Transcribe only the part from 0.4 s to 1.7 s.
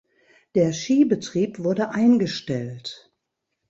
Der Skibetrieb